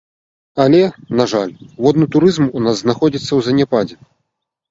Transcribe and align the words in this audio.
Але, 0.63 0.79
на 1.19 1.25
жаль, 1.33 1.51
водны 1.87 2.07
турызм 2.15 2.49
у 2.59 2.63
нас 2.67 2.75
знаходзіцца 2.81 3.27
ў 3.35 3.41
заняпадзе. 3.49 3.95